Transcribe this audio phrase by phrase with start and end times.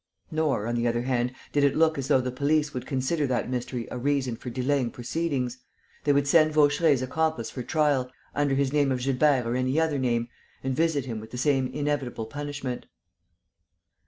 [0.31, 3.51] Nor, on the other hand, did it look as though the police would consider that
[3.51, 5.59] mystery a reason for delaying proceedings.
[6.05, 9.99] They would send Vaucheray's accomplice for trial under his name of Gilbert or any other
[9.99, 10.27] name
[10.63, 12.87] and visit him with the same inevitable punishment.